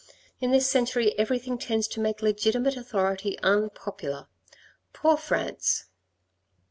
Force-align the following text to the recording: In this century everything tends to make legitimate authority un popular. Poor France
In 0.39 0.49
this 0.49 0.67
century 0.67 1.15
everything 1.19 1.59
tends 1.59 1.87
to 1.89 1.99
make 1.99 2.23
legitimate 2.23 2.75
authority 2.75 3.37
un 3.43 3.69
popular. 3.69 4.25
Poor 4.93 5.15
France 5.15 5.85